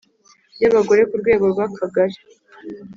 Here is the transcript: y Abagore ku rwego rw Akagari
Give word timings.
y 0.61 0.65
Abagore 0.69 1.01
ku 1.09 1.15
rwego 1.21 1.45
rw 1.53 1.59
Akagari 1.67 2.17